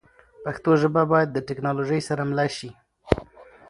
[0.43, 2.69] پښتو ژبه باید د ټکنالوژۍ سره مله شي.